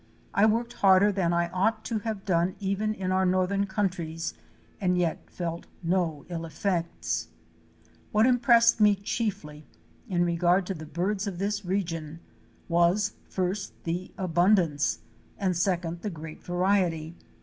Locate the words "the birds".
10.73-11.27